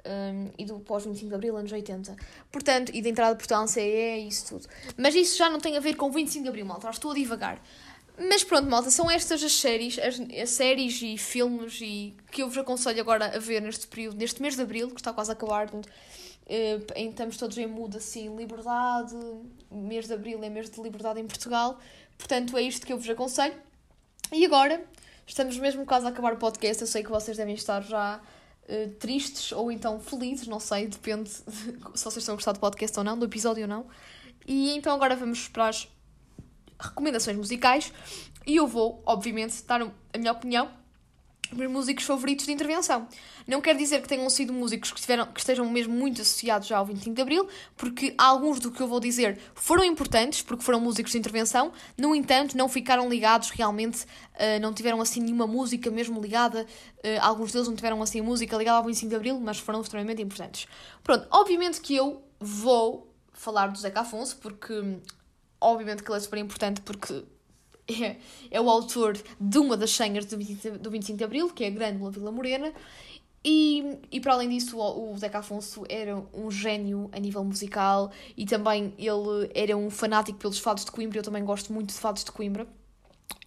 [0.08, 2.14] Um, e do pós-25 de Abril, anos 80.
[2.52, 4.68] Portanto, e da entrada de Portugal CE e isso tudo.
[4.96, 7.60] Mas isso já não tem a ver com 25 de Abril, malta, estou a divagar.
[8.18, 12.48] Mas pronto, malta, são estas as séries, as, as, séries e filmes e que eu
[12.48, 15.34] vos aconselho agora a ver neste período, neste mês de Abril, que está quase a
[15.34, 15.92] acabar, portanto,
[16.46, 19.16] Uh, estamos todos em muda assim, liberdade,
[19.70, 21.78] mês de abril é mês de liberdade em Portugal,
[22.16, 23.54] portanto é isto que eu vos aconselho.
[24.32, 24.85] E agora,
[25.26, 28.20] estamos mesmo quase a acabar o podcast, eu sei que vocês devem estar já
[28.68, 31.44] uh, tristes ou então felizes, não sei, depende se
[32.04, 33.87] vocês estão a gostar do podcast ou não, do episódio ou não.
[34.46, 35.88] E então agora vamos para as
[36.78, 37.92] recomendações musicais
[38.46, 40.70] e eu vou, obviamente, dar a minha opinião
[41.52, 43.06] meus músicos favoritos de intervenção.
[43.46, 46.78] Não quer dizer que tenham sido músicos que, tiveram, que estejam mesmo muito associados já
[46.78, 50.80] ao 25 de Abril, porque alguns do que eu vou dizer foram importantes, porque foram
[50.80, 55.90] músicos de intervenção, no entanto, não ficaram ligados realmente, uh, não tiveram assim nenhuma música
[55.90, 56.62] mesmo ligada,
[56.98, 60.22] uh, alguns deles não tiveram assim música ligada ao 25 de Abril, mas foram extremamente
[60.22, 60.66] importantes.
[61.02, 64.98] Pronto, obviamente que eu vou falar do Zeca Afonso, porque
[65.61, 67.24] obviamente que ele é super importante, porque
[67.88, 68.16] é,
[68.51, 71.68] é o autor de uma das senhas do 25, do 25 de Abril, que é
[71.68, 72.72] a Grande Vila Morena,
[73.49, 78.11] e, e para além disso, o, o Zeca Afonso era um gênio a nível musical
[78.37, 81.20] e também ele era um fanático pelos fados de Coimbra.
[81.20, 82.66] Eu também gosto muito de fados de Coimbra.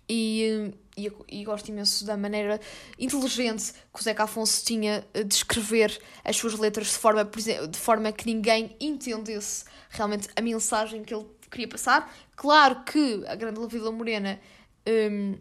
[0.08, 2.62] E, e, e, gosto imenso da maneira
[2.98, 8.12] inteligente que o Zeca Afonso tinha de escrever as suas letras de forma, de forma
[8.14, 12.14] que ninguém entendesse realmente a mensagem que ele queria passar.
[12.36, 14.40] Claro que a Grande Vila Morena
[14.88, 15.36] um,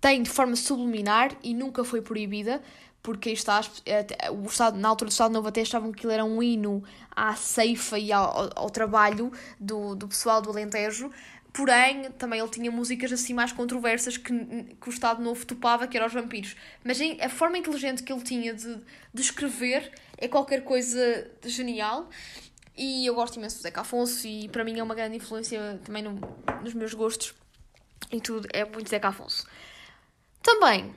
[0.00, 2.60] tem de forma subliminar e nunca foi proibida,
[3.02, 3.60] porque está,
[4.32, 6.82] o Estado, na altura do Estado Novo até achavam que ele era um hino
[7.14, 11.10] à ceifa e ao, ao trabalho do, do pessoal do Alentejo,
[11.52, 15.98] Porém, também ele tinha músicas assim mais controversas que, que o Estado Novo topava, que
[15.98, 16.56] eram os vampiros.
[16.82, 18.78] Mas a forma inteligente que ele tinha de,
[19.12, 22.08] de escrever é qualquer coisa genial.
[22.76, 26.02] E eu gosto imenso do Zeca Afonso e para mim é uma grande influência também
[26.02, 26.18] no,
[26.62, 27.34] nos meus gostos
[28.10, 29.46] e tudo, é muito Zeca Afonso.
[30.42, 30.94] Também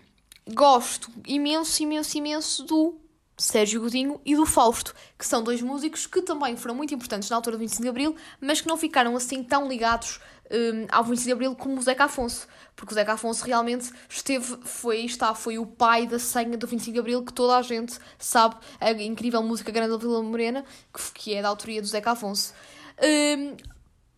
[0.47, 2.99] gosto imenso, imenso, imenso do
[3.37, 7.35] Sérgio Godinho e do Fausto, que são dois músicos que também foram muito importantes na
[7.35, 11.25] altura do 25 de Abril, mas que não ficaram assim tão ligados um, ao 25
[11.25, 15.57] de Abril como o Zeca Afonso, porque o Zeca Afonso realmente esteve, foi, está, foi
[15.57, 19.41] o pai da senha do 25 de Abril, que toda a gente sabe, a incrível
[19.41, 22.53] música Grande da Vila Morena, que, que é da autoria do Zeca Afonso.
[23.01, 23.55] Um,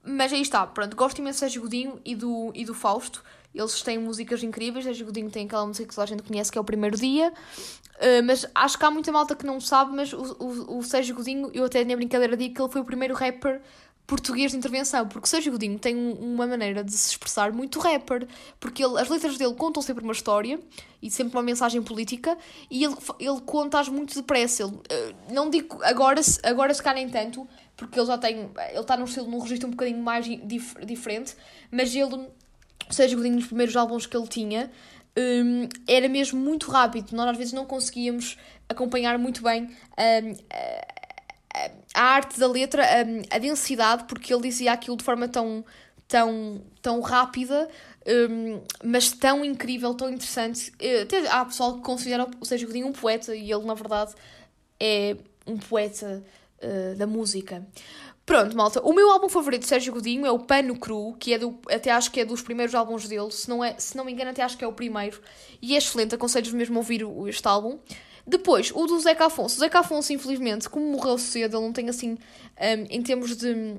[0.03, 3.81] mas aí está, pronto, gosto imenso do Sérgio Godinho e do, e do Fausto, eles
[3.81, 4.85] têm músicas incríveis.
[4.85, 7.33] Sérgio Godinho tem aquela música que toda a gente conhece, que é o Primeiro Dia.
[7.95, 11.15] Uh, mas acho que há muita malta que não sabe, mas o, o, o Sérgio
[11.15, 13.59] Godinho, eu até na brincadeira digo que ele foi o primeiro rapper
[14.07, 18.25] português de intervenção, porque Sérgio Godinho tem um, uma maneira de se expressar muito rapper,
[18.59, 20.59] porque ele, as letras dele contam sempre uma história
[21.01, 22.37] e sempre uma mensagem política,
[22.71, 24.63] e ele, ele conta-as muito depressa.
[24.63, 28.79] Ele, uh, não digo agora, agora se cá nem tanto, porque ele já tem, ele
[28.79, 31.35] está num estilo, num registro um bocadinho mais dif, diferente,
[31.69, 32.29] mas ele
[32.89, 34.71] Sérgio Godinho, nos primeiros álbuns que ele tinha,
[35.17, 37.13] um, era mesmo muito rápido.
[37.13, 38.37] Nós às vezes não conseguíamos
[38.69, 40.35] acompanhar muito bem um,
[41.53, 45.65] a, a, arte da letra, a, a, densidade, porque ele dizia aquilo de forma tão,
[46.07, 47.67] tão, tão rápida,
[48.29, 50.71] um, mas tão incrível, tão interessante.
[50.79, 54.13] Eh, até há pessoal que considera o Sérgio Godinho um poeta, e ele, na verdade,
[54.79, 56.23] é um poeta
[56.61, 57.65] uh, da música.
[58.25, 58.81] Pronto, malta.
[58.81, 61.91] O meu álbum favorito de Sérgio Godinho é o Pano Cru, que é do, até
[61.91, 64.43] acho que é dos primeiros álbuns dele, se não, é, se não me engano, até
[64.43, 65.21] acho que é o primeiro.
[65.61, 67.79] E é excelente, aconselho-vos mesmo a ouvir este álbum.
[68.27, 69.55] Depois, o do Zeca Afonso.
[69.55, 72.11] O Zeca Afonso, infelizmente, como morreu cedo, ele não tem assim,
[72.59, 73.75] um, em termos de.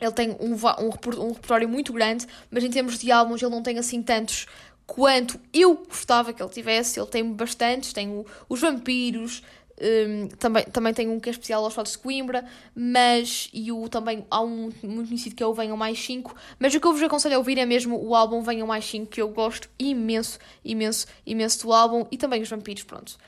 [0.00, 3.62] Ele tem um, um, um repertório muito grande, mas em termos de álbuns ele não
[3.62, 4.46] tem assim tantos
[4.86, 6.98] quanto eu gostava que ele tivesse.
[6.98, 9.42] Ele tem bastantes, tem o- os vampiros,
[9.80, 13.88] hum, também, também tem um que é especial aos fatos de Coimbra, mas e o,
[13.90, 16.34] também há um muito conhecido que é o Venham Mais 5.
[16.58, 19.06] Mas o que eu vos aconselho a ouvir é mesmo o álbum Venham Mais 5,
[19.10, 23.18] que eu gosto imenso, imenso, imenso do álbum e também os vampiros, pronto.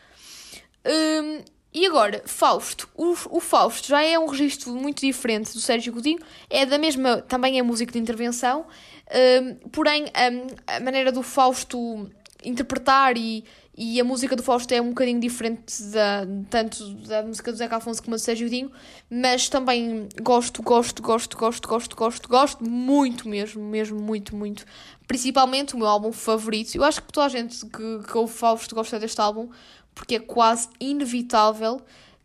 [0.85, 1.43] Hum,
[1.73, 2.89] e agora, Fausto.
[2.95, 6.19] O, o Fausto já é um registro muito diferente do Sérgio Godinho,
[6.51, 8.67] é da mesma, também é músico de intervenção,
[9.11, 12.11] hum, porém hum, a maneira do Fausto
[12.45, 13.45] interpretar e,
[13.77, 17.77] e a música do Fausto é um bocadinho diferente da, tanto da música do Zeca
[17.77, 18.71] Afonso como do Sérgio Godinho,
[19.11, 24.67] mas também gosto, gosto, gosto, gosto, gosto, gosto, gosto muito mesmo, mesmo, muito, muito.
[25.07, 26.75] Principalmente o meu álbum favorito.
[26.75, 29.49] Eu acho que toda a gente que, que ouve Fausto gosta deste álbum,
[29.95, 31.81] porque é quase inevitável,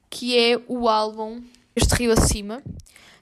[0.10, 1.42] que é o álbum
[1.76, 2.62] Este Rio Acima,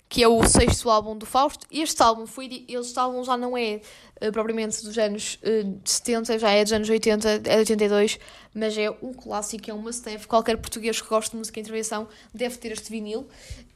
[0.07, 1.65] que é o sexto álbum do Fausto.
[1.71, 2.65] Este álbum foi.
[2.67, 3.81] Este álbum já não é
[4.21, 8.19] eh, propriamente dos anos eh, 70, já é dos anos 80, é de 82,
[8.53, 10.27] mas é um clássico, é um must-have.
[10.27, 13.27] Qualquer português que goste de música de intervenção deve ter este vinil.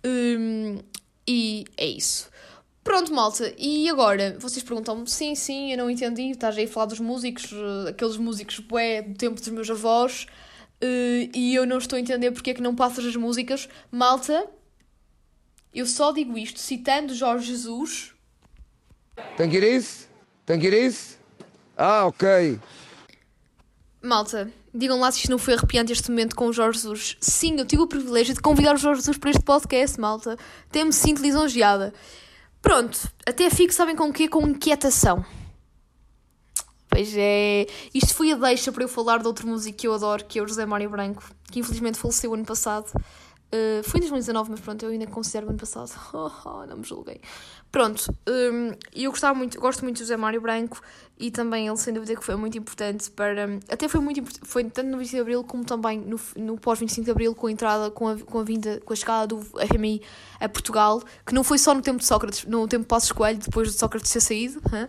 [0.05, 0.79] Hum,
[1.27, 2.29] e é isso.
[2.83, 4.35] Pronto, malta, e agora?
[4.39, 8.17] Vocês perguntam-me, sim, sim, eu não entendi, estás aí a falar dos músicos, eh, aqueles
[8.17, 10.25] músicos bué do tempo dos meus avós,
[10.81, 13.69] eh, e eu não estou a entender porque é que não passas as músicas.
[13.91, 14.47] Malta,
[15.73, 18.13] eu só digo isto citando Jorge Jesus,
[19.37, 20.07] Tem que ir isso?
[20.45, 21.17] Tem que ir isso?
[21.77, 22.59] Ah, ok.
[24.01, 27.17] Malta, digam lá se isto não foi arrepiante este momento com o Jorge Jesus.
[27.19, 30.37] Sim, eu tive o privilégio de convidar o Jorge Jesus para este podcast, malta.
[30.67, 31.93] Até sinto lisonjeada.
[32.61, 34.27] Pronto, até fico, sabem com o quê?
[34.27, 35.25] Com inquietação.
[36.89, 40.25] Pois é, isto foi a deixa para eu falar de outro músico que eu adoro,
[40.25, 42.91] que é o José Mário Branco, que infelizmente faleceu ano passado.
[43.51, 45.89] Uh, foi em 2019, mas pronto, eu ainda considero ano passado.
[46.13, 47.21] Oh, oh, não me julguei.
[47.71, 50.81] Pronto, um, eu gostava muito, gosto muito do José Mário Branco
[51.19, 53.59] e também ele, sem dúvida, que foi muito importante para.
[53.69, 57.11] Até foi muito foi tanto no 25 de Abril como também no, no pós-25 de
[57.11, 60.01] Abril, com a entrada, com a, com a vinda, com a chegada do FMI
[60.39, 63.37] a Portugal, que não foi só no tempo de Sócrates, no tempo de Passos Coelho,
[63.37, 64.61] depois de Sócrates ter saído.
[64.73, 64.87] hã?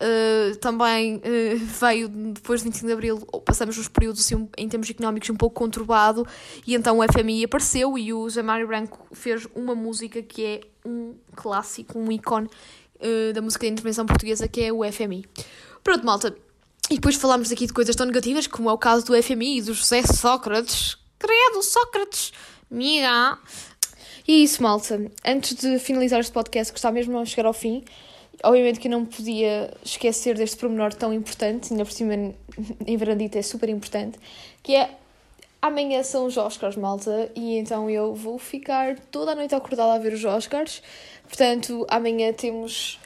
[0.00, 4.88] Uh, também uh, veio depois de 25 de Abril, passamos uns períodos assim, em termos
[4.88, 6.24] económicos um pouco conturbado,
[6.64, 10.60] e então o FMI apareceu e o José Mário Branco fez uma música que é
[10.84, 15.26] um clássico, um ícone uh, da música de intervenção portuguesa, que é o FMI.
[15.82, 16.36] Pronto, malta.
[16.90, 19.62] E depois falámos aqui de coisas tão negativas, como é o caso do FMI e
[19.62, 20.96] do José Sócrates.
[21.18, 22.32] Credo, Sócrates!
[22.70, 23.36] Mira!
[24.26, 25.10] E é isso, malta.
[25.24, 27.84] Antes de finalizar este podcast, que está mesmo a chegar ao fim,
[28.42, 32.34] obviamente que eu não podia esquecer deste pormenor tão importante, ainda por cima
[32.86, 34.18] em Verandita é super importante,
[34.62, 34.90] que é
[35.60, 39.98] amanhã são os Oscars, malta, e então eu vou ficar toda a noite acordada a
[39.98, 40.82] ver os Oscars.
[41.26, 42.98] Portanto, amanhã temos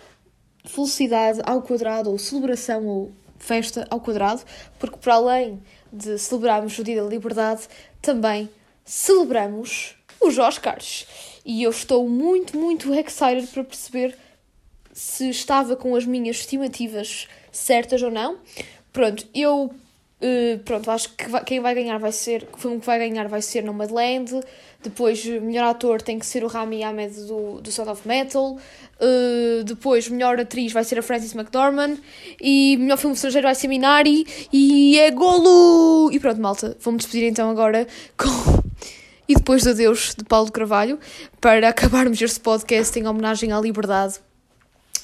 [0.64, 4.42] felicidade ao quadrado, ou celebração, ou festa ao quadrado,
[4.79, 5.61] porque para além
[5.92, 7.62] de celebrarmos o Dia da Liberdade,
[8.01, 8.49] também
[8.85, 11.07] celebramos os Oscars.
[11.45, 14.16] E eu estou muito, muito excited para perceber
[14.92, 18.37] se estava com as minhas estimativas certas ou não.
[18.92, 19.70] Pronto, eu
[20.20, 23.26] eh, pronto, acho que vai- quem vai ganhar vai ser, o filme que vai ganhar
[23.28, 24.40] vai ser Nomadland.
[24.83, 28.57] Depois, melhor ator tem que ser o Rami Ahmed do, do Sound of Metal.
[29.00, 31.96] Eh, depois, melhor atriz vai ser a Frances McDormand.
[32.40, 34.26] E melhor filme estrangeiro vai ser Minari.
[34.52, 36.11] E é Golo!
[36.12, 38.62] E pronto, malta, vou-me despedir então agora com.
[39.28, 40.98] E depois do adeus de Paulo de Carvalho,
[41.40, 44.16] para acabarmos este podcast em homenagem à liberdade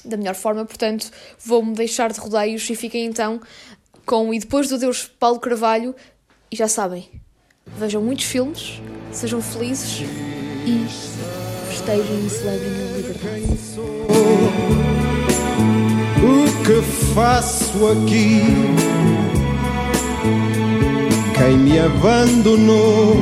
[0.03, 0.65] da melhor forma.
[0.65, 1.11] Portanto,
[1.43, 3.41] vou-me deixar de rodeios e fiquem então
[4.05, 5.95] com E depois do adeus de Paulo Carvalho.
[6.51, 7.07] E já sabem,
[7.77, 8.81] vejam muitos filmes,
[9.11, 10.01] sejam felizes
[10.65, 10.85] e
[11.69, 13.47] festejem e celebrem a liberdade.
[13.47, 14.07] quem sou,
[16.25, 16.81] o que
[17.13, 18.41] faço aqui.
[21.37, 23.15] Quem me abandonou,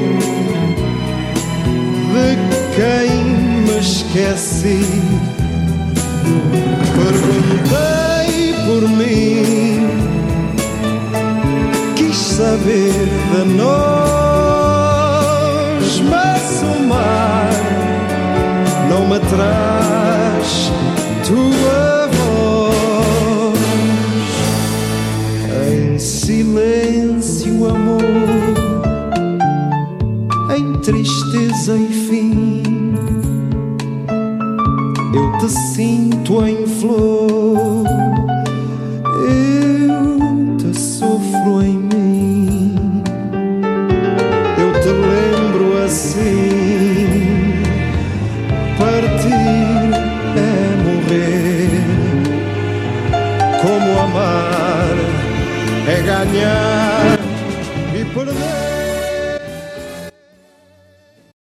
[2.13, 2.35] de
[2.75, 3.23] quem
[3.63, 5.36] me esqueci.
[6.95, 9.87] Perguntei por mim,
[11.95, 13.77] quis saber de nós,
[16.09, 17.49] mas o mar
[18.89, 20.71] não me traz
[21.27, 23.59] tua voz.
[25.69, 26.86] Em silêncio,
[35.39, 37.26] te sinto em flor,